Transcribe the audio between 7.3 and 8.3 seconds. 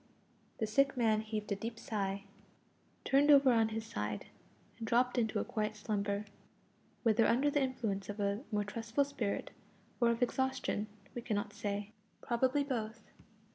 the influence of